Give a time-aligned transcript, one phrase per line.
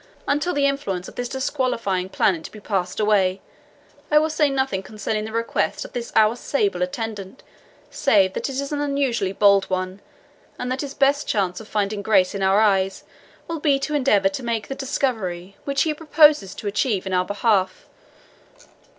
[0.27, 3.39] Until the influence of this disqualifying planet be passed away,
[4.09, 7.43] I will say nothing concerning the request of this our sable attendant,
[7.91, 10.01] save that it is an unusually bold one,
[10.57, 13.03] and that his best chance of finding grace in our eyes
[13.47, 17.25] will be to endeavour to make the discovery which he proposes to achieve in our
[17.25, 17.85] behalf.